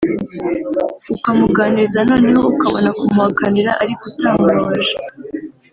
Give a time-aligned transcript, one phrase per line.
[1.15, 4.95] ukamuganiriza noneho ukabona kumuhakanira ariko utamubabaje